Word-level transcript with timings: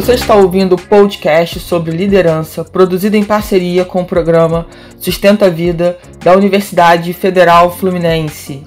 Você 0.00 0.14
está 0.14 0.34
ouvindo 0.34 0.76
o 0.76 0.80
podcast 0.80 1.60
sobre 1.60 1.94
liderança, 1.94 2.64
produzido 2.64 3.18
em 3.18 3.22
parceria 3.22 3.84
com 3.84 4.00
o 4.00 4.06
programa 4.06 4.66
Sustenta 4.98 5.44
a 5.44 5.50
Vida 5.50 5.98
da 6.24 6.34
Universidade 6.34 7.12
Federal 7.12 7.70
Fluminense. 7.70 8.62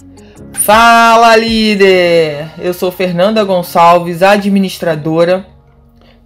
Fala, 0.54 1.36
líder! 1.36 2.52
Eu 2.60 2.72
sou 2.72 2.92
Fernanda 2.92 3.44
Gonçalves, 3.44 4.22
administradora, 4.22 5.44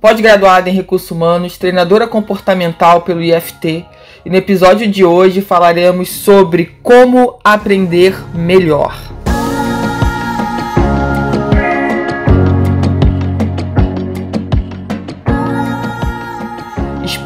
pós-graduada 0.01 0.69
em 0.69 0.73
recursos 0.73 1.09
humanos, 1.09 1.57
treinadora 1.57 2.05
comportamental 2.05 3.03
pelo 3.03 3.23
IFT. 3.23 3.85
E 4.25 4.29
no 4.29 4.35
episódio 4.35 4.91
de 4.91 5.05
hoje 5.05 5.39
falaremos 5.39 6.09
sobre 6.09 6.75
como 6.83 7.39
aprender 7.45 8.13
melhor. 8.35 9.16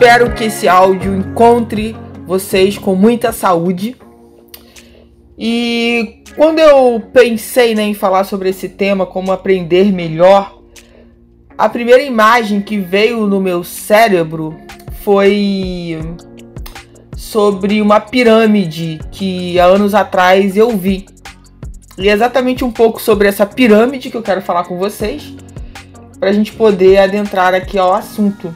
Espero 0.02 0.34
que 0.34 0.46
esse 0.46 0.68
áudio 0.68 1.16
encontre 1.16 1.96
vocês 2.26 2.76
com 2.76 2.96
muita 2.96 3.32
saúde. 3.32 3.96
E 5.38 6.24
quando 6.36 6.58
eu 6.58 7.00
pensei 7.14 7.76
né, 7.76 7.84
em 7.84 7.94
falar 7.94 8.24
sobre 8.24 8.50
esse 8.50 8.68
tema, 8.68 9.06
como 9.06 9.32
aprender 9.32 9.94
melhor, 9.94 10.60
a 11.56 11.70
primeira 11.70 12.02
imagem 12.02 12.62
que 12.62 12.80
veio 12.80 13.28
no 13.28 13.40
meu 13.40 13.64
cérebro 13.64 14.58
foi 15.04 16.00
sobre 17.16 17.80
uma 17.80 18.00
pirâmide 18.00 19.00
que 19.12 19.60
há 19.60 19.66
anos 19.66 19.94
atrás 19.94 20.58
eu 20.58 20.76
vi. 20.76 21.06
E 21.96 22.10
é 22.10 22.12
exatamente 22.12 22.66
um 22.66 22.72
pouco 22.72 23.00
sobre 23.00 23.28
essa 23.28 23.46
pirâmide 23.46 24.10
que 24.10 24.18
eu 24.18 24.24
quero 24.24 24.42
falar 24.42 24.64
com 24.64 24.80
vocês, 24.80 25.32
para 26.20 26.32
a 26.32 26.34
gente 26.34 26.54
poder 26.54 26.98
adentrar 26.98 27.54
aqui 27.54 27.78
ao 27.78 27.94
assunto. 27.94 28.52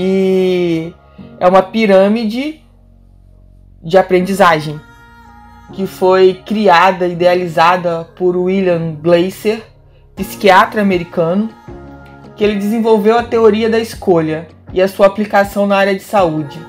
E 0.00 0.94
é 1.40 1.48
uma 1.48 1.60
pirâmide 1.60 2.62
de 3.82 3.98
aprendizagem 3.98 4.80
que 5.72 5.88
foi 5.88 6.40
criada, 6.46 7.08
idealizada 7.08 8.04
por 8.14 8.36
William 8.36 8.94
Gleiser, 8.94 9.60
psiquiatra 10.14 10.80
americano, 10.80 11.50
que 12.36 12.44
ele 12.44 12.54
desenvolveu 12.54 13.18
a 13.18 13.24
teoria 13.24 13.68
da 13.68 13.80
escolha 13.80 14.46
e 14.72 14.80
a 14.80 14.86
sua 14.86 15.08
aplicação 15.08 15.66
na 15.66 15.76
área 15.76 15.94
de 15.96 16.02
saúde. 16.02 16.60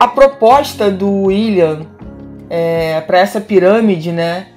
A 0.00 0.08
proposta 0.08 0.90
do 0.90 1.26
William 1.26 1.86
é, 2.48 3.00
para 3.02 3.18
essa 3.18 3.40
pirâmide, 3.40 4.10
né, 4.10 4.48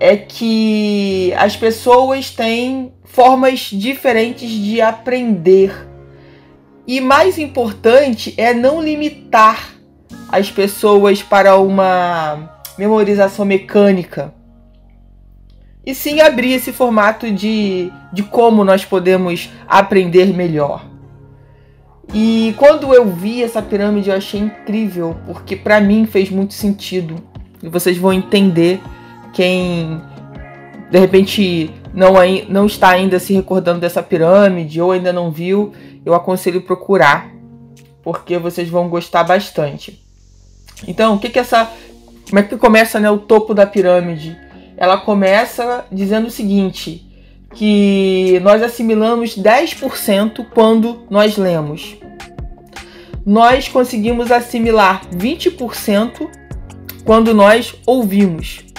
é 0.00 0.16
que 0.16 1.32
as 1.36 1.54
pessoas 1.54 2.30
têm 2.30 2.90
formas 3.04 3.60
diferentes 3.70 4.50
de 4.50 4.80
aprender. 4.80 5.86
E 6.86 7.02
mais 7.02 7.38
importante 7.38 8.32
é 8.38 8.54
não 8.54 8.82
limitar 8.82 9.74
as 10.32 10.50
pessoas 10.50 11.22
para 11.22 11.58
uma 11.58 12.50
memorização 12.78 13.44
mecânica. 13.44 14.32
E 15.84 15.94
sim 15.94 16.20
abrir 16.20 16.54
esse 16.54 16.72
formato 16.72 17.30
de, 17.30 17.92
de 18.12 18.22
como 18.22 18.64
nós 18.64 18.84
podemos 18.84 19.50
aprender 19.68 20.32
melhor. 20.32 20.86
E 22.12 22.54
quando 22.56 22.92
eu 22.94 23.06
vi 23.06 23.42
essa 23.42 23.60
pirâmide 23.60 24.08
eu 24.08 24.16
achei 24.16 24.40
incrível, 24.40 25.16
porque 25.26 25.54
para 25.54 25.80
mim 25.80 26.06
fez 26.06 26.30
muito 26.30 26.54
sentido. 26.54 27.16
E 27.62 27.68
vocês 27.68 27.98
vão 27.98 28.12
entender 28.12 28.80
quem 29.32 30.00
de 30.90 30.98
repente 30.98 31.70
não, 31.94 32.14
não 32.48 32.66
está 32.66 32.90
ainda 32.90 33.18
se 33.18 33.32
recordando 33.32 33.80
dessa 33.80 34.02
pirâmide 34.02 34.80
ou 34.80 34.92
ainda 34.92 35.12
não 35.12 35.30
viu, 35.30 35.72
eu 36.04 36.14
aconselho 36.14 36.62
procurar, 36.62 37.30
porque 38.02 38.38
vocês 38.38 38.68
vão 38.68 38.88
gostar 38.88 39.24
bastante. 39.24 40.02
Então, 40.86 41.14
o 41.14 41.18
que 41.18 41.28
que 41.28 41.38
essa 41.38 41.70
como 42.30 42.38
é 42.38 42.42
que 42.44 42.56
começa 42.56 43.00
né, 43.00 43.10
o 43.10 43.18
topo 43.18 43.52
da 43.52 43.66
pirâmide? 43.66 44.38
Ela 44.76 44.98
começa 44.98 45.84
dizendo 45.90 46.28
o 46.28 46.30
seguinte, 46.30 47.04
que 47.54 48.38
nós 48.40 48.62
assimilamos 48.62 49.36
10% 49.36 50.46
quando 50.54 51.02
nós 51.10 51.36
lemos. 51.36 51.96
Nós 53.26 53.68
conseguimos 53.68 54.30
assimilar 54.30 55.02
20% 55.12 56.28
quando 57.04 57.34
nós 57.34 57.74
ouvimos. 57.84 58.69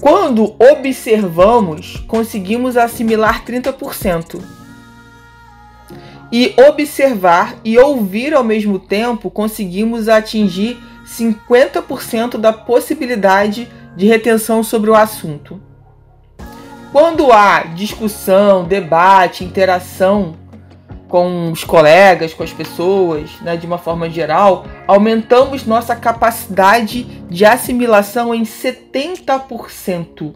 Quando 0.00 0.54
observamos, 0.58 1.96
conseguimos 2.06 2.76
assimilar 2.76 3.44
30%. 3.44 4.40
E 6.30 6.54
observar 6.68 7.56
e 7.64 7.78
ouvir 7.78 8.34
ao 8.34 8.44
mesmo 8.44 8.78
tempo, 8.78 9.30
conseguimos 9.30 10.08
atingir 10.08 10.78
50% 11.06 12.36
da 12.36 12.52
possibilidade 12.52 13.68
de 13.96 14.06
retenção 14.06 14.62
sobre 14.62 14.90
o 14.90 14.94
assunto. 14.94 15.60
Quando 16.92 17.32
há 17.32 17.64
discussão, 17.64 18.64
debate, 18.64 19.44
interação, 19.44 20.36
com 21.08 21.50
os 21.50 21.64
colegas, 21.64 22.34
com 22.34 22.42
as 22.42 22.52
pessoas, 22.52 23.30
né, 23.40 23.56
de 23.56 23.66
uma 23.66 23.78
forma 23.78 24.10
geral, 24.10 24.66
aumentamos 24.86 25.64
nossa 25.64 25.96
capacidade 25.96 27.04
de 27.30 27.44
assimilação 27.44 28.34
em 28.34 28.42
70%. 28.42 30.34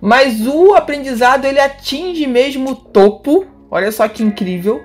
Mas 0.00 0.46
o 0.46 0.74
aprendizado 0.74 1.44
ele 1.44 1.60
atinge 1.60 2.26
mesmo 2.26 2.70
o 2.70 2.74
topo, 2.74 3.46
olha 3.70 3.90
só 3.92 4.08
que 4.08 4.22
incrível, 4.22 4.82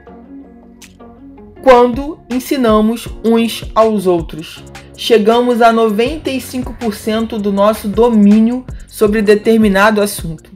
quando 1.64 2.20
ensinamos 2.30 3.08
uns 3.24 3.64
aos 3.74 4.06
outros. 4.08 4.64
Chegamos 4.98 5.62
a 5.62 5.74
95% 5.74 7.40
do 7.40 7.52
nosso 7.52 7.88
domínio 7.88 8.66
sobre 8.88 9.22
determinado 9.22 10.02
assunto. 10.02 10.55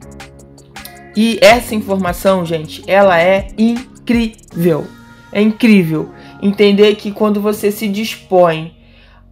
E 1.22 1.38
essa 1.42 1.74
informação, 1.74 2.46
gente, 2.46 2.82
ela 2.86 3.20
é 3.20 3.48
incrível. 3.58 4.86
É 5.30 5.42
incrível 5.42 6.08
entender 6.40 6.94
que 6.94 7.12
quando 7.12 7.42
você 7.42 7.70
se 7.70 7.86
dispõe 7.88 8.74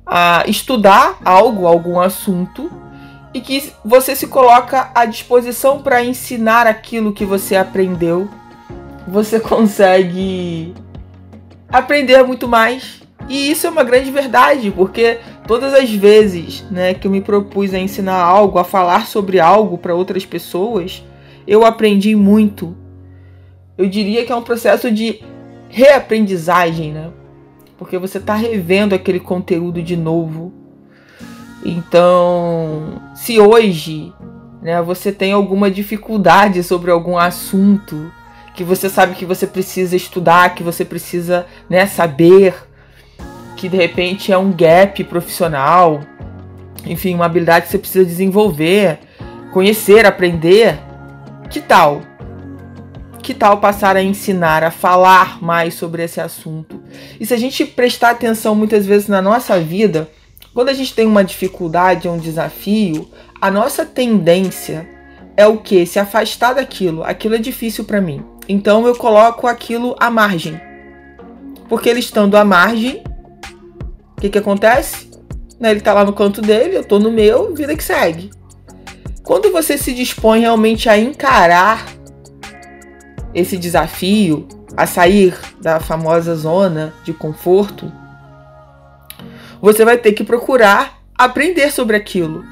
a 0.04 0.44
estudar 0.46 1.18
algo, 1.24 1.66
algum 1.66 1.98
assunto, 1.98 2.70
e 3.32 3.40
que 3.40 3.72
você 3.82 4.14
se 4.14 4.26
coloca 4.26 4.90
à 4.94 5.06
disposição 5.06 5.80
para 5.80 6.04
ensinar 6.04 6.66
aquilo 6.66 7.10
que 7.10 7.24
você 7.24 7.56
aprendeu, 7.56 8.28
você 9.06 9.40
consegue 9.40 10.74
aprender 11.70 12.22
muito 12.22 12.46
mais. 12.46 13.00
E 13.30 13.50
isso 13.50 13.66
é 13.66 13.70
uma 13.70 13.82
grande 13.82 14.10
verdade, 14.10 14.70
porque 14.70 15.20
todas 15.46 15.72
as 15.72 15.90
vezes 15.90 16.62
né, 16.70 16.92
que 16.92 17.06
eu 17.06 17.10
me 17.10 17.22
propus 17.22 17.72
a 17.72 17.78
ensinar 17.78 18.20
algo, 18.20 18.58
a 18.58 18.64
falar 18.64 19.06
sobre 19.06 19.40
algo 19.40 19.78
para 19.78 19.94
outras 19.94 20.26
pessoas, 20.26 21.02
eu 21.48 21.64
aprendi 21.64 22.14
muito. 22.14 22.76
Eu 23.78 23.88
diria 23.88 24.26
que 24.26 24.30
é 24.30 24.36
um 24.36 24.42
processo 24.42 24.92
de 24.92 25.24
reaprendizagem, 25.70 26.92
né? 26.92 27.10
Porque 27.78 27.96
você 27.96 28.18
está 28.18 28.34
revendo 28.34 28.94
aquele 28.94 29.18
conteúdo 29.18 29.82
de 29.82 29.96
novo. 29.96 30.52
Então, 31.64 33.00
se 33.14 33.40
hoje 33.40 34.12
né, 34.60 34.82
você 34.82 35.10
tem 35.10 35.32
alguma 35.32 35.70
dificuldade 35.70 36.62
sobre 36.62 36.90
algum 36.90 37.16
assunto 37.16 38.12
que 38.54 38.62
você 38.62 38.90
sabe 38.90 39.14
que 39.14 39.24
você 39.24 39.46
precisa 39.46 39.96
estudar, 39.96 40.54
que 40.54 40.62
você 40.62 40.84
precisa 40.84 41.46
né, 41.70 41.86
saber, 41.86 42.54
que 43.56 43.68
de 43.68 43.76
repente 43.76 44.32
é 44.32 44.36
um 44.36 44.52
gap 44.52 45.02
profissional, 45.04 46.00
enfim, 46.84 47.14
uma 47.14 47.26
habilidade 47.26 47.66
que 47.66 47.70
você 47.70 47.78
precisa 47.78 48.04
desenvolver, 48.04 48.98
conhecer, 49.52 50.04
aprender, 50.04 50.87
que 51.50 51.60
tal? 51.60 52.02
Que 53.22 53.34
tal 53.34 53.58
passar 53.58 53.96
a 53.96 54.02
ensinar, 54.02 54.62
a 54.62 54.70
falar 54.70 55.42
mais 55.42 55.74
sobre 55.74 56.02
esse 56.02 56.20
assunto? 56.20 56.80
E 57.18 57.26
se 57.26 57.34
a 57.34 57.36
gente 57.36 57.64
prestar 57.64 58.10
atenção 58.10 58.54
muitas 58.54 58.86
vezes 58.86 59.08
na 59.08 59.20
nossa 59.20 59.58
vida, 59.58 60.08
quando 60.54 60.68
a 60.68 60.74
gente 60.74 60.94
tem 60.94 61.06
uma 61.06 61.24
dificuldade, 61.24 62.08
um 62.08 62.18
desafio, 62.18 63.08
a 63.40 63.50
nossa 63.50 63.84
tendência 63.84 64.88
é 65.36 65.46
o 65.46 65.58
que? 65.58 65.86
Se 65.86 65.98
afastar 65.98 66.54
daquilo. 66.54 67.04
Aquilo 67.04 67.34
é 67.34 67.38
difícil 67.38 67.84
para 67.84 68.00
mim. 68.00 68.24
Então 68.48 68.86
eu 68.86 68.94
coloco 68.96 69.46
aquilo 69.46 69.94
à 69.98 70.10
margem. 70.10 70.60
Porque 71.68 71.88
ele 71.88 72.00
estando 72.00 72.36
à 72.36 72.44
margem, 72.44 73.02
o 74.16 74.20
que, 74.20 74.30
que 74.30 74.38
acontece? 74.38 75.08
Né, 75.60 75.70
ele 75.70 75.80
está 75.80 75.92
lá 75.92 76.04
no 76.04 76.12
canto 76.12 76.40
dele, 76.40 76.76
eu 76.76 76.80
estou 76.80 76.98
no 76.98 77.10
meu, 77.10 77.54
vida 77.54 77.76
que 77.76 77.84
segue. 77.84 78.30
Quando 79.28 79.52
você 79.52 79.76
se 79.76 79.92
dispõe 79.92 80.40
realmente 80.40 80.88
a 80.88 80.96
encarar 80.96 81.84
esse 83.34 83.58
desafio, 83.58 84.48
a 84.74 84.86
sair 84.86 85.38
da 85.60 85.78
famosa 85.78 86.34
zona 86.34 86.94
de 87.04 87.12
conforto, 87.12 87.92
você 89.60 89.84
vai 89.84 89.98
ter 89.98 90.14
que 90.14 90.24
procurar 90.24 91.02
aprender 91.14 91.70
sobre 91.70 91.94
aquilo. 91.94 92.42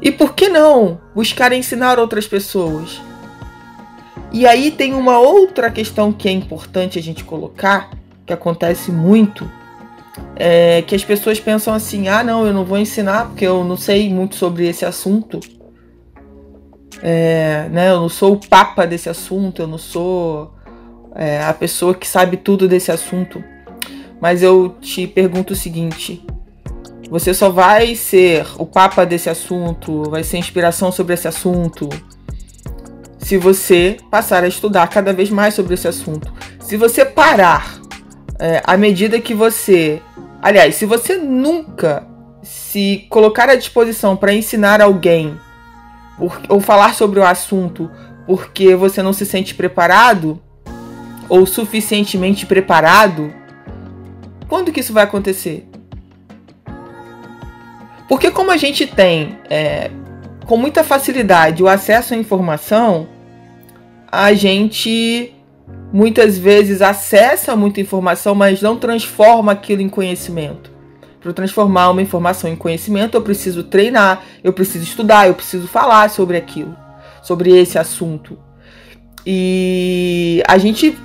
E 0.00 0.10
por 0.10 0.34
que 0.34 0.48
não 0.48 0.98
buscar 1.14 1.52
ensinar 1.52 1.98
outras 1.98 2.26
pessoas? 2.26 2.98
E 4.32 4.46
aí 4.46 4.70
tem 4.70 4.94
uma 4.94 5.18
outra 5.18 5.70
questão 5.70 6.14
que 6.14 6.30
é 6.30 6.32
importante 6.32 6.98
a 6.98 7.02
gente 7.02 7.22
colocar, 7.24 7.90
que 8.24 8.32
acontece 8.32 8.90
muito, 8.90 9.46
é 10.34 10.82
que 10.82 10.94
as 10.94 11.04
pessoas 11.04 11.40
pensam 11.40 11.74
assim: 11.74 12.08
ah, 12.08 12.22
não, 12.22 12.46
eu 12.46 12.52
não 12.52 12.64
vou 12.64 12.78
ensinar 12.78 13.26
porque 13.26 13.46
eu 13.46 13.64
não 13.64 13.76
sei 13.76 14.08
muito 14.08 14.36
sobre 14.36 14.68
esse 14.68 14.84
assunto. 14.84 15.40
É, 17.02 17.68
né, 17.70 17.90
eu 17.90 18.00
não 18.00 18.08
sou 18.08 18.34
o 18.34 18.48
papa 18.48 18.86
desse 18.86 19.08
assunto, 19.08 19.60
eu 19.60 19.66
não 19.66 19.78
sou 19.78 20.54
é, 21.14 21.42
a 21.44 21.52
pessoa 21.52 21.94
que 21.94 22.06
sabe 22.06 22.36
tudo 22.36 22.66
desse 22.66 22.90
assunto. 22.90 23.42
Mas 24.20 24.42
eu 24.42 24.74
te 24.80 25.06
pergunto 25.06 25.52
o 25.52 25.56
seguinte: 25.56 26.24
você 27.10 27.32
só 27.32 27.50
vai 27.50 27.94
ser 27.94 28.46
o 28.58 28.66
papa 28.66 29.04
desse 29.04 29.28
assunto, 29.28 30.04
vai 30.10 30.24
ser 30.24 30.38
inspiração 30.38 30.90
sobre 30.90 31.14
esse 31.14 31.28
assunto, 31.28 31.88
se 33.18 33.36
você 33.36 33.96
passar 34.10 34.44
a 34.44 34.48
estudar 34.48 34.88
cada 34.88 35.12
vez 35.12 35.30
mais 35.30 35.54
sobre 35.54 35.74
esse 35.74 35.88
assunto. 35.88 36.32
Se 36.60 36.76
você 36.76 37.04
parar 37.04 37.75
é, 38.38 38.62
à 38.64 38.76
medida 38.76 39.20
que 39.20 39.34
você. 39.34 40.00
Aliás, 40.42 40.74
se 40.74 40.86
você 40.86 41.16
nunca 41.16 42.06
se 42.42 43.06
colocar 43.08 43.48
à 43.48 43.56
disposição 43.56 44.16
para 44.16 44.32
ensinar 44.32 44.80
alguém 44.80 45.38
por, 46.16 46.40
ou 46.48 46.60
falar 46.60 46.94
sobre 46.94 47.18
o 47.18 47.24
assunto 47.24 47.90
porque 48.26 48.74
você 48.74 49.02
não 49.02 49.12
se 49.12 49.24
sente 49.24 49.54
preparado 49.54 50.40
ou 51.28 51.46
suficientemente 51.46 52.46
preparado, 52.46 53.32
quando 54.48 54.72
que 54.72 54.80
isso 54.80 54.92
vai 54.92 55.04
acontecer? 55.04 55.68
Porque 58.08 58.30
como 58.30 58.50
a 58.50 58.56
gente 58.56 58.86
tem 58.86 59.38
é, 59.50 59.90
com 60.46 60.56
muita 60.56 60.84
facilidade 60.84 61.62
o 61.62 61.68
acesso 61.68 62.14
à 62.14 62.16
informação, 62.16 63.08
a 64.10 64.32
gente 64.32 65.35
muitas 65.92 66.36
vezes 66.36 66.82
acessa 66.82 67.56
muita 67.56 67.80
informação, 67.80 68.34
mas 68.34 68.60
não 68.60 68.76
transforma 68.76 69.52
aquilo 69.52 69.82
em 69.82 69.88
conhecimento. 69.88 70.70
Para 71.20 71.32
transformar 71.32 71.90
uma 71.90 72.02
informação 72.02 72.50
em 72.50 72.56
conhecimento, 72.56 73.16
eu 73.16 73.22
preciso 73.22 73.64
treinar, 73.64 74.22
eu 74.44 74.52
preciso 74.52 74.84
estudar, 74.84 75.26
eu 75.26 75.34
preciso 75.34 75.66
falar 75.66 76.08
sobre 76.10 76.36
aquilo, 76.36 76.76
sobre 77.22 77.50
esse 77.56 77.78
assunto. 77.78 78.38
E 79.24 80.42
a 80.46 80.56
gente 80.56 80.96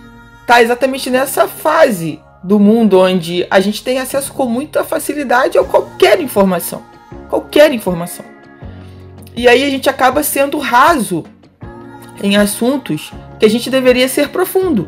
está 0.42 0.62
exatamente 0.62 1.10
nessa 1.10 1.48
fase 1.48 2.20
do 2.44 2.60
mundo 2.60 3.00
onde 3.00 3.46
a 3.50 3.60
gente 3.60 3.84
tem 3.84 4.00
acesso 4.00 4.34
com 4.34 4.46
muita 4.46 4.84
facilidade 4.84 5.58
a 5.58 5.64
qualquer 5.64 6.20
informação. 6.20 6.84
Qualquer 7.30 7.72
informação. 7.72 8.26
E 9.36 9.48
aí 9.48 9.64
a 9.64 9.70
gente 9.70 9.90
acaba 9.90 10.22
sendo 10.22 10.60
raso 10.60 11.24
em 12.22 12.36
assuntos 12.36 13.12
que 13.42 13.46
a 13.46 13.50
gente 13.50 13.72
deveria 13.72 14.08
ser 14.08 14.30
profundo. 14.30 14.88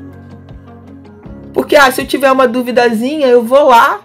Porque, 1.56 1.76
ah, 1.76 1.92
se 1.92 2.02
eu 2.02 2.06
tiver 2.06 2.32
uma 2.32 2.48
duvidazinha, 2.48 3.26
eu 3.26 3.44
vou 3.44 3.70
lá 3.70 4.02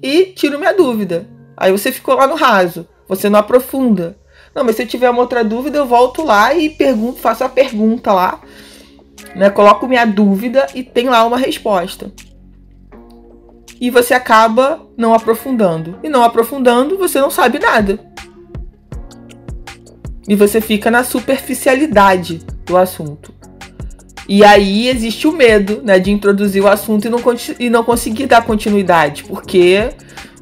e 0.00 0.26
tiro 0.26 0.60
minha 0.60 0.72
dúvida. 0.72 1.28
Aí 1.56 1.72
você 1.72 1.90
ficou 1.90 2.14
lá 2.14 2.28
no 2.28 2.36
raso, 2.36 2.86
você 3.08 3.28
não 3.28 3.40
aprofunda. 3.40 4.16
Não, 4.54 4.62
mas 4.62 4.76
se 4.76 4.82
eu 4.82 4.86
tiver 4.86 5.10
uma 5.10 5.22
outra 5.22 5.42
dúvida, 5.42 5.76
eu 5.76 5.86
volto 5.86 6.24
lá 6.24 6.54
e 6.54 6.70
pergunto, 6.70 7.18
faço 7.18 7.42
a 7.42 7.48
pergunta 7.48 8.12
lá, 8.12 8.40
né? 9.34 9.50
Coloco 9.50 9.88
minha 9.88 10.04
dúvida 10.04 10.68
e 10.72 10.84
tem 10.84 11.08
lá 11.08 11.26
uma 11.26 11.36
resposta 11.36 12.12
e 13.80 13.90
você 13.90 14.14
acaba 14.14 14.86
não 14.96 15.12
aprofundando. 15.12 15.98
E 16.00 16.08
não 16.08 16.22
aprofundando, 16.22 16.96
você 16.96 17.20
não 17.20 17.30
sabe 17.30 17.58
nada. 17.58 17.98
E 20.28 20.36
você 20.36 20.60
fica 20.60 20.92
na 20.92 21.02
superficialidade 21.02 22.38
do 22.64 22.76
assunto. 22.76 23.37
E 24.28 24.44
aí 24.44 24.88
existe 24.88 25.26
o 25.26 25.32
medo 25.32 25.80
né, 25.82 25.98
de 25.98 26.10
introduzir 26.10 26.62
o 26.62 26.68
assunto 26.68 27.06
e 27.06 27.08
não, 27.08 27.20
e 27.58 27.70
não 27.70 27.82
conseguir 27.82 28.26
dar 28.26 28.44
continuidade, 28.44 29.24
porque 29.24 29.88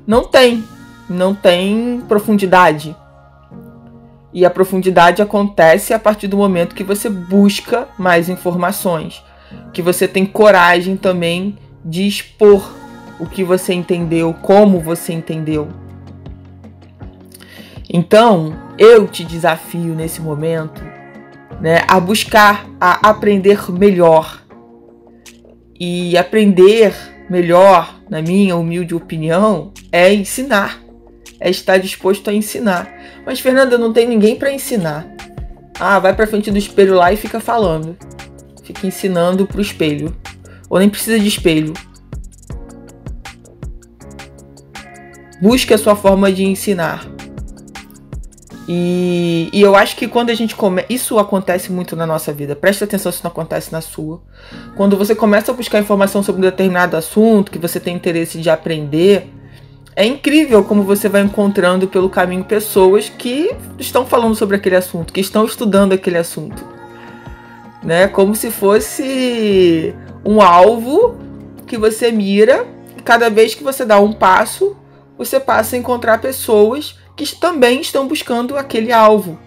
não 0.05 0.25
tem, 0.25 0.65
não 1.09 1.33
tem 1.33 2.03
profundidade. 2.09 2.97
E 4.33 4.45
a 4.45 4.51
profundidade 4.51 5.23
acontece 5.23 5.95
a 5.95 6.01
partir 6.01 6.27
do 6.27 6.37
momento 6.37 6.75
que 6.75 6.83
você 6.83 7.09
busca 7.09 7.89
mais 7.97 8.29
informações, 8.29 9.23
que 9.73 9.81
você 9.81 10.09
tem 10.09 10.27
coragem 10.27 10.97
também 10.97 11.57
de 11.85 12.07
expor 12.07 12.69
o 13.21 13.27
que 13.27 13.45
você 13.45 13.73
entendeu, 13.73 14.35
como 14.43 14.81
você 14.81 15.13
entendeu. 15.13 15.69
Então, 17.89 18.53
eu 18.77 19.07
te 19.07 19.25
desafio 19.25 19.95
nesse 19.95 20.21
momento, 20.21 20.83
né, 21.61 21.83
a 21.89 21.99
buscar 21.99 22.69
a 22.81 23.09
aprender 23.09 23.71
melhor. 23.71 24.43
E 25.79 26.17
aprender 26.17 26.95
melhor, 27.29 28.01
na 28.09 28.23
minha 28.23 28.57
humilde 28.57 28.95
opinião, 28.95 29.73
é 29.93 30.13
ensinar. 30.13 30.81
É 31.39 31.51
estar 31.51 31.79
disposto 31.79 32.31
a 32.31 32.33
ensinar. 32.33 32.91
Mas 33.27 33.41
Fernanda, 33.41 33.77
não 33.77 33.93
tem 33.93 34.07
ninguém 34.07 34.37
para 34.37 34.53
ensinar. 34.53 35.07
Ah, 35.79 35.99
vai 35.99 36.15
para 36.15 36.27
frente 36.27 36.51
do 36.51 36.57
espelho 36.57 36.95
lá 36.95 37.13
e 37.13 37.17
fica 37.17 37.39
falando. 37.39 37.97
Fica 38.63 38.87
ensinando 38.87 39.47
pro 39.47 39.61
espelho. 39.61 40.17
Ou 40.71 40.79
nem 40.79 40.89
precisa 40.89 41.19
de 41.19 41.29
espelho. 41.29 41.75
Busque 45.41 45.75
a 45.75 45.79
sua 45.79 45.95
forma 45.95 46.33
de 46.33 46.45
ensinar. 46.45 47.16
E, 48.69 49.49
e, 49.53 49.63
eu 49.63 49.77
acho 49.77 49.95
que 49.95 50.09
quando 50.09 50.31
a 50.31 50.35
gente 50.35 50.57
começa. 50.57 50.93
Isso 50.93 51.19
acontece 51.19 51.71
muito 51.71 51.95
na 51.95 52.07
nossa 52.07 52.33
vida. 52.33 52.57
Preste 52.57 52.83
atenção 52.83 53.13
se 53.13 53.23
não 53.23 53.31
acontece 53.31 53.73
na 53.73 53.81
sua. 53.81 54.21
Quando 54.77 54.97
você 54.97 55.15
começa 55.15 55.53
a 55.53 55.55
buscar 55.55 55.79
informação 55.79 56.23
sobre 56.23 56.41
um 56.41 56.51
determinado 56.51 56.97
assunto, 56.97 57.53
que 57.53 57.59
você 57.59 57.79
tem 57.79 57.95
interesse 57.95 58.41
de 58.41 58.51
aprender, 58.51 59.33
é 59.95 60.05
incrível 60.05 60.65
como 60.65 60.83
você 60.83 61.09
vai 61.09 61.23
encontrando 61.23 61.87
pelo 61.87 62.11
caminho 62.11 62.45
pessoas 62.45 63.09
que 63.09 63.55
estão 63.79 64.05
falando 64.05 64.35
sobre 64.35 64.57
aquele 64.57 64.77
assunto, 64.77 65.13
que 65.13 65.21
estão 65.21 65.45
estudando 65.45 65.93
aquele 65.93 66.19
assunto. 66.19 66.63
Né? 67.85 68.09
Como 68.09 68.35
se 68.35 68.51
fosse 68.51 69.95
um 70.25 70.43
alvo 70.43 71.17
que 71.67 71.79
você 71.79 72.11
mira, 72.11 72.67
e 72.97 73.01
cada 73.01 73.31
vez 73.31 73.55
que 73.55 73.63
você 73.63 73.85
dá 73.85 74.01
um 74.01 74.13
passo, 74.13 74.77
você 75.17 75.39
passa 75.39 75.77
a 75.77 75.79
encontrar 75.79 76.19
pessoas 76.19 76.99
que 77.17 77.35
também 77.35 77.81
estão 77.81 78.07
buscando 78.07 78.57
aquele 78.57 78.93
alvo. 78.93 79.39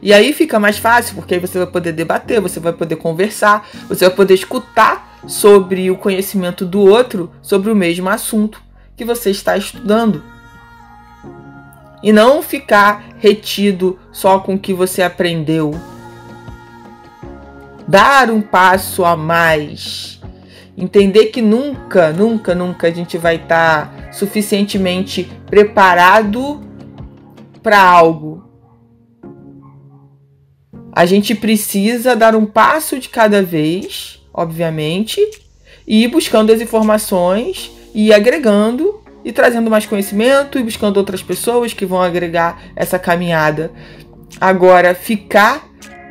E 0.00 0.12
aí 0.12 0.32
fica 0.32 0.60
mais 0.60 0.78
fácil, 0.78 1.16
porque 1.16 1.34
aí 1.34 1.40
você 1.40 1.58
vai 1.58 1.66
poder 1.66 1.92
debater, 1.92 2.40
você 2.40 2.60
vai 2.60 2.72
poder 2.72 2.96
conversar, 2.96 3.68
você 3.88 4.06
vai 4.06 4.14
poder 4.14 4.34
escutar 4.34 5.18
sobre 5.26 5.90
o 5.90 5.96
conhecimento 5.96 6.64
do 6.64 6.80
outro 6.80 7.32
sobre 7.42 7.70
o 7.70 7.76
mesmo 7.76 8.08
assunto 8.08 8.62
que 8.96 9.04
você 9.04 9.30
está 9.30 9.56
estudando. 9.56 10.22
E 12.00 12.12
não 12.12 12.42
ficar 12.42 13.04
retido 13.18 13.98
só 14.12 14.38
com 14.38 14.54
o 14.54 14.58
que 14.58 14.72
você 14.72 15.02
aprendeu. 15.02 15.74
Dar 17.88 18.30
um 18.30 18.40
passo 18.40 19.04
a 19.04 19.16
mais. 19.16 20.17
Entender 20.80 21.26
que 21.26 21.42
nunca, 21.42 22.12
nunca, 22.12 22.54
nunca 22.54 22.86
a 22.86 22.90
gente 22.92 23.18
vai 23.18 23.34
estar 23.34 23.90
tá 23.90 24.12
suficientemente 24.12 25.28
preparado 25.46 26.60
para 27.60 27.82
algo. 27.82 28.44
A 30.92 31.04
gente 31.04 31.34
precisa 31.34 32.14
dar 32.14 32.36
um 32.36 32.46
passo 32.46 32.96
de 33.00 33.08
cada 33.08 33.42
vez, 33.42 34.22
obviamente, 34.32 35.20
e 35.84 36.04
ir 36.04 36.08
buscando 36.08 36.52
as 36.52 36.60
informações 36.60 37.72
e 37.92 38.12
agregando 38.12 39.02
e 39.24 39.32
trazendo 39.32 39.68
mais 39.68 39.84
conhecimento 39.84 40.60
e 40.60 40.62
buscando 40.62 40.96
outras 40.96 41.24
pessoas 41.24 41.72
que 41.72 41.84
vão 41.84 42.00
agregar 42.00 42.62
essa 42.76 43.00
caminhada. 43.00 43.72
Agora, 44.40 44.94
ficar 44.94 45.67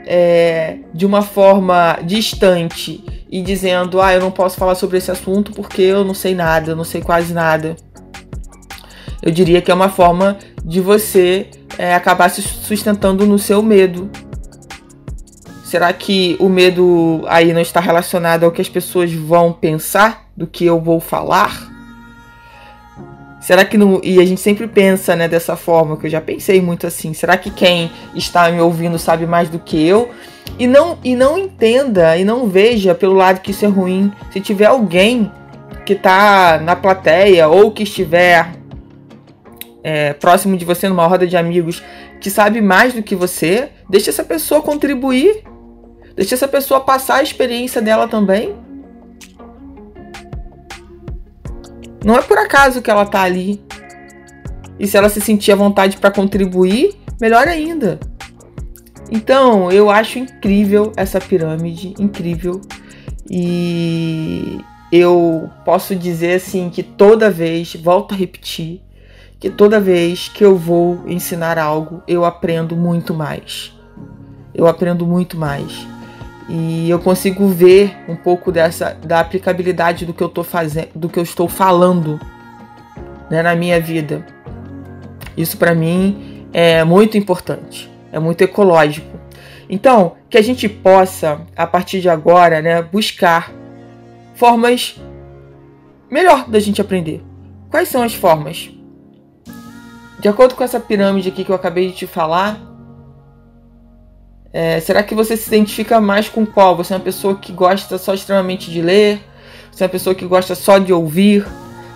é, 0.07 0.77
de 0.93 1.05
uma 1.05 1.21
forma 1.21 1.99
distante 2.03 3.03
e 3.29 3.41
dizendo, 3.41 4.01
ah, 4.01 4.13
eu 4.13 4.21
não 4.21 4.31
posso 4.31 4.57
falar 4.57 4.75
sobre 4.75 4.97
esse 4.97 5.11
assunto 5.11 5.51
porque 5.51 5.81
eu 5.81 6.03
não 6.03 6.13
sei 6.13 6.33
nada, 6.33 6.71
eu 6.71 6.75
não 6.75 6.85
sei 6.85 7.01
quase 7.01 7.33
nada 7.33 7.75
eu 9.21 9.31
diria 9.31 9.61
que 9.61 9.71
é 9.71 9.73
uma 9.73 9.89
forma 9.89 10.37
de 10.63 10.79
você 10.79 11.47
é, 11.77 11.93
acabar 11.93 12.29
se 12.29 12.41
sustentando 12.41 13.25
no 13.25 13.39
seu 13.39 13.61
medo. 13.61 14.09
Será 15.63 15.91
que 15.91 16.37
o 16.39 16.47
medo 16.47 17.23
aí 17.27 17.51
não 17.51 17.61
está 17.61 17.79
relacionado 17.79 18.45
ao 18.45 18.51
que 18.51 18.61
as 18.61 18.69
pessoas 18.69 19.11
vão 19.11 19.51
pensar 19.51 20.29
do 20.35 20.47
que 20.47 20.65
eu 20.65 20.79
vou 20.79 20.99
falar? 20.99 21.76
Será 23.47 23.63
que 23.63 23.77
não. 23.77 24.01
E 24.03 24.19
a 24.19 24.25
gente 24.25 24.41
sempre 24.41 24.67
pensa 24.67 25.15
né, 25.15 25.25
dessa 25.25 25.55
forma, 25.55 25.95
que 25.95 26.05
eu 26.05 26.09
já 26.09 26.19
pensei 26.19 26.61
muito 26.61 26.85
assim. 26.85 27.13
Será 27.13 27.37
que 27.37 27.49
quem 27.49 27.89
está 28.13 28.51
me 28.51 28.59
ouvindo 28.59 28.99
sabe 28.99 29.25
mais 29.25 29.47
do 29.47 29.57
que 29.57 29.87
eu? 29.87 30.09
E 30.59 30.67
não, 30.67 30.97
e 31.01 31.15
não 31.15 31.37
entenda 31.37 32.17
e 32.17 32.25
não 32.25 32.49
veja 32.49 32.93
pelo 32.93 33.13
lado 33.13 33.39
que 33.39 33.51
isso 33.51 33.63
é 33.63 33.69
ruim. 33.69 34.11
Se 34.33 34.41
tiver 34.41 34.65
alguém 34.65 35.31
que 35.85 35.93
está 35.93 36.59
na 36.61 36.75
plateia 36.75 37.47
ou 37.47 37.71
que 37.71 37.83
estiver 37.83 38.51
é, 39.81 40.11
próximo 40.11 40.57
de 40.57 40.65
você, 40.65 40.89
numa 40.89 41.07
roda 41.07 41.25
de 41.25 41.37
amigos, 41.37 41.81
que 42.19 42.29
sabe 42.29 42.59
mais 42.59 42.93
do 42.93 43.01
que 43.01 43.15
você, 43.15 43.69
deixa 43.89 44.09
essa 44.09 44.25
pessoa 44.25 44.61
contribuir. 44.61 45.45
Deixa 46.17 46.35
essa 46.35 46.49
pessoa 46.49 46.81
passar 46.81 47.19
a 47.19 47.23
experiência 47.23 47.81
dela 47.81 48.09
também. 48.09 48.66
Não 52.03 52.15
é 52.15 52.21
por 52.21 52.37
acaso 52.37 52.81
que 52.81 52.89
ela 52.89 53.05
tá 53.05 53.21
ali. 53.21 53.61
E 54.79 54.87
se 54.87 54.95
ela 54.97 55.09
se 55.09 55.19
sentir 55.19 55.51
à 55.51 55.55
vontade 55.55 55.97
para 55.97 56.11
contribuir, 56.11 56.95
melhor 57.19 57.47
ainda. 57.47 57.99
Então, 59.11 59.71
eu 59.71 59.89
acho 59.89 60.19
incrível 60.19 60.91
essa 60.95 61.19
pirâmide, 61.19 61.95
incrível. 61.97 62.61
E 63.29 64.59
eu 64.91 65.49
posso 65.65 65.95
dizer 65.95 66.35
assim 66.35 66.69
que 66.69 66.83
toda 66.83 67.29
vez, 67.29 67.75
volto 67.75 68.13
a 68.13 68.17
repetir, 68.17 68.81
que 69.39 69.49
toda 69.49 69.79
vez 69.79 70.29
que 70.29 70.43
eu 70.43 70.55
vou 70.55 71.03
ensinar 71.07 71.57
algo, 71.57 72.01
eu 72.07 72.25
aprendo 72.25 72.75
muito 72.75 73.13
mais. 73.13 73.73
Eu 74.53 74.67
aprendo 74.67 75.05
muito 75.05 75.37
mais. 75.37 75.87
E 76.49 76.89
eu 76.89 76.99
consigo 76.99 77.47
ver 77.47 77.97
um 78.07 78.15
pouco 78.15 78.51
dessa 78.51 78.97
da 79.03 79.19
aplicabilidade 79.19 80.05
do 80.05 80.13
que 80.13 80.23
eu 80.23 80.29
tô 80.29 80.43
fazendo, 80.43 80.89
do 80.95 81.09
que 81.09 81.19
eu 81.19 81.23
estou 81.23 81.49
falando, 81.49 82.19
né, 83.29 83.41
na 83.41 83.55
minha 83.55 83.79
vida. 83.81 84.25
Isso 85.35 85.57
para 85.57 85.75
mim 85.75 86.47
é 86.53 86.83
muito 86.83 87.17
importante, 87.17 87.91
é 88.11 88.19
muito 88.19 88.41
ecológico. 88.41 89.17
Então, 89.69 90.15
que 90.29 90.37
a 90.37 90.41
gente 90.41 90.69
possa 90.69 91.41
a 91.55 91.67
partir 91.67 91.99
de 91.99 92.09
agora, 92.09 92.61
né, 92.61 92.81
buscar 92.81 93.51
formas 94.33 94.99
melhor 96.09 96.47
da 96.47 96.59
gente 96.59 96.79
aprender. 96.79 97.21
Quais 97.69 97.89
são 97.89 98.01
as 98.01 98.13
formas? 98.13 98.69
De 100.19 100.27
acordo 100.27 100.55
com 100.55 100.63
essa 100.63 100.79
pirâmide 100.79 101.29
aqui 101.29 101.43
que 101.43 101.51
eu 101.51 101.55
acabei 101.55 101.89
de 101.89 101.93
te 101.93 102.07
falar, 102.07 102.59
é, 104.59 104.79
será 104.79 105.03
que 105.03 105.13
você 105.13 105.37
se 105.37 105.47
identifica 105.49 106.01
mais 106.01 106.29
com 106.29 106.43
qual? 106.43 106.75
Você 106.77 106.91
é 106.91 106.97
uma 106.97 107.03
pessoa 107.03 107.35
que 107.35 107.51
gosta 107.51 107.95
só 107.99 108.15
extremamente 108.15 108.71
de 108.71 108.81
ler? 108.81 109.21
Você 109.71 109.83
é 109.83 109.85
uma 109.85 109.91
pessoa 109.91 110.15
que 110.15 110.25
gosta 110.25 110.55
só 110.55 110.79
de 110.79 110.91
ouvir? 110.91 111.45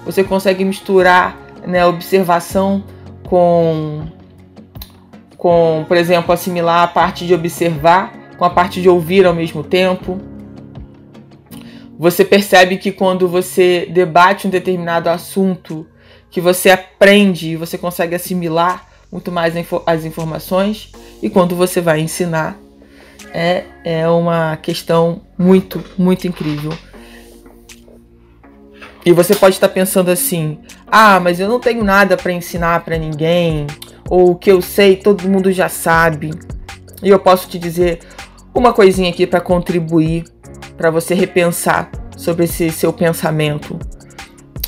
Você 0.05 0.23
consegue 0.23 0.63
misturar 0.63 1.35
né, 1.65 1.83
observação 1.83 2.83
com, 3.27 4.05
com, 5.37 5.85
por 5.87 5.97
exemplo, 5.97 6.31
assimilar 6.31 6.83
a 6.83 6.87
parte 6.87 7.25
de 7.25 7.33
observar 7.33 8.13
com 8.37 8.45
a 8.45 8.49
parte 8.51 8.79
de 8.79 8.87
ouvir 8.87 9.25
ao 9.25 9.33
mesmo 9.33 9.63
tempo? 9.63 10.21
Você 11.97 12.23
percebe 12.23 12.77
que 12.77 12.91
quando 12.91 13.27
você 13.27 13.87
debate 13.89 14.45
um 14.45 14.51
determinado 14.51 15.09
assunto, 15.09 15.87
que 16.29 16.39
você 16.39 16.69
aprende 16.69 17.53
e 17.53 17.55
você 17.55 17.75
consegue 17.75 18.13
assimilar 18.13 18.85
muito 19.11 19.31
mais 19.31 19.53
as 19.85 20.05
informações, 20.05 20.91
e 21.21 21.29
quando 21.29 21.55
você 21.55 21.81
vai 21.81 21.99
ensinar, 21.99 22.57
é, 23.33 23.65
é 23.83 24.07
uma 24.07 24.57
questão 24.57 25.21
muito, 25.37 25.83
muito 25.97 26.27
incrível. 26.27 26.71
E 29.05 29.11
você 29.11 29.35
pode 29.35 29.55
estar 29.55 29.69
pensando 29.69 30.09
assim: 30.09 30.59
ah, 30.87 31.19
mas 31.19 31.39
eu 31.39 31.49
não 31.49 31.59
tenho 31.59 31.83
nada 31.83 32.15
para 32.15 32.31
ensinar 32.31 32.83
para 32.85 32.97
ninguém, 32.97 33.67
ou 34.09 34.31
o 34.31 34.35
que 34.35 34.51
eu 34.51 34.61
sei 34.61 34.95
todo 34.95 35.27
mundo 35.27 35.51
já 35.51 35.67
sabe. 35.67 36.31
E 37.01 37.09
eu 37.09 37.19
posso 37.19 37.47
te 37.49 37.57
dizer 37.57 37.99
uma 38.53 38.73
coisinha 38.73 39.09
aqui 39.09 39.25
para 39.25 39.41
contribuir, 39.41 40.25
para 40.77 40.91
você 40.91 41.15
repensar 41.15 41.89
sobre 42.15 42.45
esse 42.45 42.69
seu 42.69 42.93
pensamento. 42.93 43.79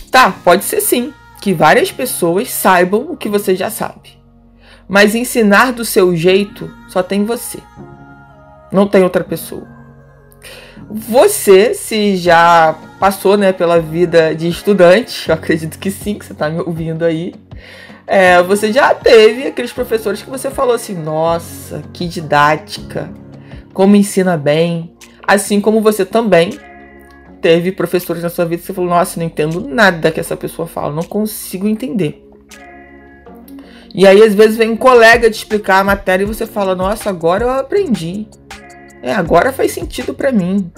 Tá, 0.10 0.32
pode 0.44 0.64
ser 0.64 0.82
sim 0.82 1.14
que 1.42 1.54
várias 1.54 1.92
pessoas 1.92 2.50
saibam 2.50 3.12
o 3.12 3.18
que 3.18 3.30
você 3.30 3.56
já 3.56 3.70
sabe. 3.70 4.23
Mas 4.94 5.16
ensinar 5.16 5.74
do 5.74 5.84
seu 5.84 6.16
jeito 6.16 6.72
só 6.88 7.02
tem 7.02 7.26
você. 7.26 7.58
Não 8.72 8.88
tem 8.88 9.02
outra 9.02 9.24
pessoa. 9.24 9.68
Você, 10.88 11.74
se 11.74 12.16
já 12.16 12.78
passou 13.00 13.36
né, 13.36 13.52
pela 13.52 13.80
vida 13.80 14.36
de 14.36 14.48
estudante, 14.48 15.30
eu 15.30 15.34
acredito 15.34 15.80
que 15.80 15.90
sim, 15.90 16.14
que 16.14 16.24
você 16.24 16.34
está 16.34 16.48
me 16.48 16.60
ouvindo 16.60 17.04
aí. 17.04 17.34
É, 18.06 18.44
você 18.44 18.72
já 18.72 18.94
teve 18.94 19.48
aqueles 19.48 19.74
professores 19.74 20.22
que 20.22 20.30
você 20.30 20.52
falou 20.52 20.76
assim: 20.76 20.94
nossa, 20.94 21.82
que 21.92 22.08
didática, 22.08 23.12
como 23.74 23.96
ensina 23.96 24.38
bem. 24.38 24.94
Assim 25.28 25.60
como 25.60 25.82
você 25.82 26.06
também 26.06 26.52
teve 27.42 27.72
professores 27.72 28.22
na 28.22 28.30
sua 28.30 28.46
vida 28.46 28.62
que 28.62 28.68
você 28.68 28.74
falou: 28.74 28.92
nossa, 28.92 29.20
não 29.20 29.26
entendo 29.26 29.60
nada 29.60 30.12
que 30.12 30.20
essa 30.20 30.38
pessoa 30.38 30.68
fala, 30.68 30.94
não 30.94 31.02
consigo 31.02 31.68
entender. 31.68 32.23
E 33.94 34.08
aí, 34.08 34.24
às 34.24 34.34
vezes, 34.34 34.58
vem 34.58 34.72
um 34.72 34.78
colega 34.78 35.30
te 35.30 35.36
explicar 35.36 35.80
a 35.80 35.84
matéria 35.84 36.24
e 36.24 36.28
você 36.28 36.48
fala: 36.48 36.76
Nossa, 36.76 37.10
agora 37.10 37.44
eu 37.44 37.52
aprendi. 37.52 38.28
É, 39.04 39.14
agora 39.14 39.54
faz 39.54 39.72
sentido 39.72 40.14
para 40.14 40.32
mim. 40.32 40.72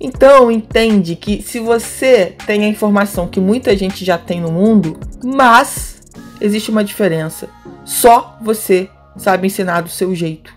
Então, 0.00 0.50
entende 0.50 1.16
que 1.16 1.42
se 1.42 1.58
você 1.58 2.36
tem 2.46 2.64
a 2.64 2.68
informação 2.68 3.26
que 3.26 3.40
muita 3.40 3.76
gente 3.76 4.04
já 4.04 4.16
tem 4.16 4.40
no 4.40 4.52
mundo, 4.52 4.98
mas 5.24 6.00
existe 6.40 6.70
uma 6.70 6.84
diferença. 6.84 7.48
Só 7.84 8.36
você 8.40 8.88
sabe 9.16 9.46
ensinar 9.46 9.80
do 9.80 9.88
seu 9.88 10.14
jeito. 10.14 10.54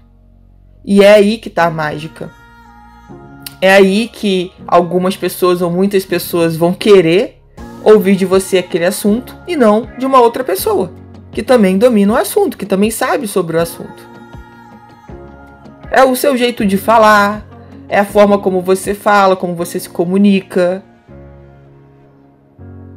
E 0.84 1.04
é 1.04 1.14
aí 1.14 1.38
que 1.38 1.50
tá 1.50 1.66
a 1.66 1.72
mágica. 1.72 2.30
É 3.62 3.72
aí 3.72 4.08
que 4.08 4.52
algumas 4.68 5.16
pessoas 5.18 5.62
ou 5.62 5.72
muitas 5.72 6.06
pessoas 6.06 6.56
vão 6.56 6.74
querer 6.74 7.42
ouvir 7.84 8.16
de 8.16 8.26
você 8.26 8.60
aquele 8.60 8.86
assunto 8.86 9.36
e 9.48 9.56
não 9.56 9.88
de 9.98 10.06
uma 10.06 10.20
outra 10.20 10.44
pessoa 10.44 11.05
que 11.36 11.44
também 11.44 11.78
domina 11.78 12.14
o 12.14 12.16
assunto, 12.16 12.58
que 12.58 12.66
também 12.66 12.90
sabe 12.90 13.28
sobre 13.28 13.58
o 13.58 13.60
assunto. 13.60 14.08
É 15.92 16.02
o 16.02 16.16
seu 16.16 16.38
jeito 16.38 16.66
de 16.66 16.78
falar, 16.78 17.46
é 17.90 18.00
a 18.00 18.06
forma 18.06 18.38
como 18.38 18.62
você 18.62 18.94
fala, 18.94 19.36
como 19.36 19.54
você 19.54 19.78
se 19.78 19.90
comunica. 19.90 20.82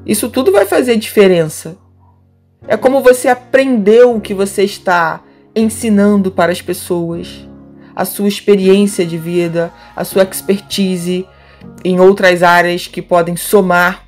Isso 0.06 0.30
tudo 0.30 0.52
vai 0.52 0.64
fazer 0.64 0.96
diferença. 0.96 1.76
É 2.68 2.76
como 2.76 3.02
você 3.02 3.26
aprendeu 3.26 4.14
o 4.14 4.20
que 4.20 4.32
você 4.32 4.62
está 4.62 5.20
ensinando 5.52 6.30
para 6.30 6.52
as 6.52 6.62
pessoas, 6.62 7.44
a 7.94 8.04
sua 8.04 8.28
experiência 8.28 9.04
de 9.04 9.18
vida, 9.18 9.72
a 9.96 10.04
sua 10.04 10.22
expertise 10.22 11.26
em 11.84 11.98
outras 11.98 12.44
áreas 12.44 12.86
que 12.86 13.02
podem 13.02 13.34
somar 13.34 14.04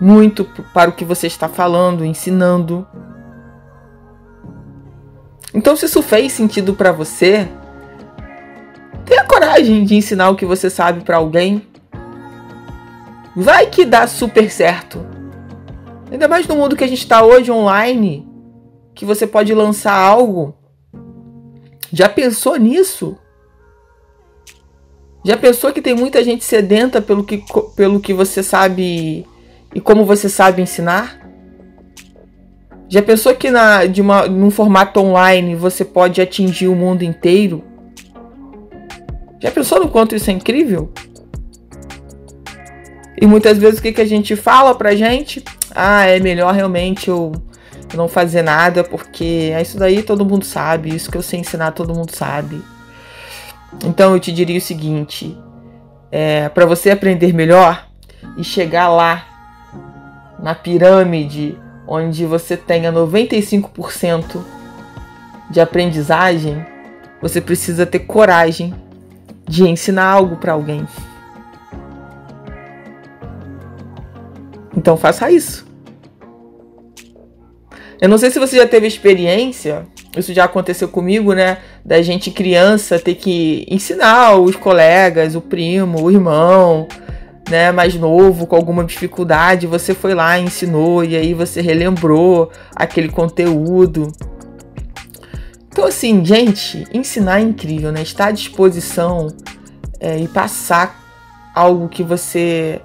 muito 0.00 0.44
para 0.74 0.90
o 0.90 0.92
que 0.92 1.04
você 1.04 1.28
está 1.28 1.48
falando, 1.48 2.04
ensinando. 2.04 2.84
Então, 5.52 5.74
se 5.74 5.86
isso 5.86 6.02
fez 6.02 6.32
sentido 6.32 6.74
para 6.74 6.92
você, 6.92 7.48
tenha 9.04 9.24
coragem 9.24 9.84
de 9.84 9.96
ensinar 9.96 10.30
o 10.30 10.36
que 10.36 10.46
você 10.46 10.70
sabe 10.70 11.02
para 11.02 11.16
alguém. 11.16 11.66
Vai 13.34 13.66
que 13.66 13.84
dá 13.84 14.06
super 14.06 14.50
certo. 14.50 15.06
Ainda 16.10 16.28
mais 16.28 16.46
no 16.46 16.56
mundo 16.56 16.76
que 16.76 16.84
a 16.84 16.88
gente 16.88 17.00
está 17.00 17.24
hoje 17.24 17.50
online, 17.50 18.28
que 18.94 19.04
você 19.04 19.26
pode 19.26 19.52
lançar 19.54 19.94
algo. 19.94 20.54
Já 21.92 22.08
pensou 22.08 22.56
nisso? 22.56 23.16
Já 25.24 25.36
pensou 25.36 25.72
que 25.72 25.82
tem 25.82 25.94
muita 25.94 26.24
gente 26.24 26.44
sedenta 26.44 27.02
pelo 27.02 27.24
que, 27.24 27.44
pelo 27.76 28.00
que 28.00 28.14
você 28.14 28.42
sabe 28.42 29.26
e 29.74 29.80
como 29.80 30.04
você 30.04 30.28
sabe 30.28 30.62
ensinar? 30.62 31.19
Já 32.90 33.00
pensou 33.00 33.36
que 33.36 33.52
na, 33.52 33.86
de 33.86 34.02
uma, 34.02 34.26
num 34.26 34.50
formato 34.50 34.98
online 34.98 35.54
você 35.54 35.84
pode 35.84 36.20
atingir 36.20 36.66
o 36.66 36.74
mundo 36.74 37.04
inteiro? 37.04 37.62
Já 39.38 39.48
pensou 39.48 39.78
no 39.78 39.88
quanto 39.88 40.16
isso 40.16 40.28
é 40.28 40.32
incrível? 40.32 40.92
E 43.22 43.28
muitas 43.28 43.58
vezes 43.58 43.78
o 43.78 43.82
que, 43.82 43.92
que 43.92 44.00
a 44.00 44.06
gente 44.06 44.34
fala 44.34 44.74
pra 44.74 44.96
gente? 44.96 45.44
Ah, 45.72 46.04
é 46.04 46.18
melhor 46.18 46.52
realmente 46.52 47.08
eu 47.08 47.30
não 47.94 48.08
fazer 48.08 48.42
nada, 48.42 48.82
porque 48.82 49.52
é 49.54 49.62
isso 49.62 49.78
daí 49.78 50.02
todo 50.02 50.26
mundo 50.26 50.44
sabe, 50.44 50.92
isso 50.92 51.12
que 51.12 51.16
eu 51.16 51.22
sei 51.22 51.38
ensinar 51.38 51.70
todo 51.70 51.94
mundo 51.94 52.10
sabe. 52.10 52.60
Então 53.84 54.14
eu 54.14 54.18
te 54.18 54.32
diria 54.32 54.58
o 54.58 54.60
seguinte: 54.60 55.38
é, 56.10 56.48
para 56.48 56.66
você 56.66 56.90
aprender 56.90 57.32
melhor 57.32 57.86
e 58.36 58.42
chegar 58.42 58.88
lá 58.88 59.24
na 60.40 60.56
pirâmide 60.56 61.56
onde 61.90 62.24
você 62.24 62.56
tenha 62.56 62.92
95% 62.92 64.40
de 65.50 65.60
aprendizagem, 65.60 66.64
você 67.20 67.40
precisa 67.40 67.84
ter 67.84 67.98
coragem 67.98 68.72
de 69.44 69.68
ensinar 69.68 70.04
algo 70.04 70.36
para 70.36 70.52
alguém. 70.52 70.86
Então 74.76 74.96
faça 74.96 75.32
isso. 75.32 75.66
Eu 78.00 78.08
não 78.08 78.16
sei 78.16 78.30
se 78.30 78.38
você 78.38 78.56
já 78.56 78.66
teve 78.66 78.86
experiência, 78.86 79.84
isso 80.16 80.32
já 80.32 80.44
aconteceu 80.44 80.88
comigo, 80.88 81.34
né? 81.34 81.58
Da 81.84 82.00
gente 82.00 82.30
criança 82.30 83.00
ter 83.00 83.16
que 83.16 83.66
ensinar 83.68 84.36
os 84.36 84.54
colegas, 84.54 85.34
o 85.34 85.40
primo, 85.40 86.04
o 86.04 86.10
irmão, 86.10 86.86
né, 87.50 87.72
mais 87.72 87.94
novo, 87.94 88.46
com 88.46 88.56
alguma 88.56 88.84
dificuldade, 88.84 89.66
você 89.66 89.92
foi 89.92 90.14
lá, 90.14 90.38
ensinou 90.38 91.04
e 91.04 91.16
aí 91.16 91.34
você 91.34 91.60
relembrou 91.60 92.50
aquele 92.74 93.08
conteúdo. 93.08 94.12
Então, 95.68 95.84
assim, 95.84 96.24
gente, 96.24 96.86
ensinar 96.92 97.40
é 97.40 97.42
incrível, 97.42 97.92
né? 97.92 98.02
Estar 98.02 98.28
à 98.28 98.30
disposição 98.30 99.28
é, 99.98 100.18
e 100.18 100.28
passar 100.28 101.00
algo 101.54 101.88
que 101.88 102.02
você 102.02 102.80